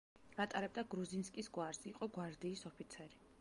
[0.45, 3.23] ატარებდა გრუზინსკის გვარს, იყო გვარდიის ოფიცერი.